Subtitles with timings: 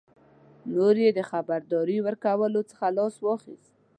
[0.73, 3.71] نور یې د خبرداري ورکولو څخه لاس واخیست.